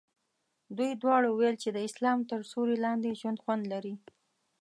[0.77, 3.93] دوی دواړو ویل چې د اسلام تر سیوري لاندې ژوند خوند لري.